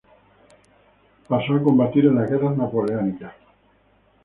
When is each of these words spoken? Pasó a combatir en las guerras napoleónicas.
Pasó 1.27 1.53
a 1.53 1.61
combatir 1.61 2.05
en 2.07 2.15
las 2.15 2.27
guerras 2.27 2.57
napoleónicas. 2.57 3.33